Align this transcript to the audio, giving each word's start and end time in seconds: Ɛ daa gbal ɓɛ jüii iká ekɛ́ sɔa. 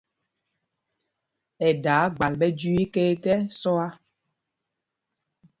Ɛ 1.65 1.67
daa 1.83 2.03
gbal 2.15 2.33
ɓɛ 2.39 2.47
jüii 2.59 2.81
iká 2.85 3.01
ekɛ́ 3.13 3.37
sɔa. 3.59 3.87